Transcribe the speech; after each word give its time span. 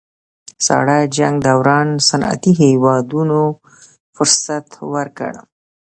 ساړه 0.65 0.97
جنګ 1.17 1.35
دوران 1.47 1.89
صنعتي 2.07 2.51
هېوادونو 2.61 3.41
فرصت 4.15 4.67
ورکړ 4.93 5.33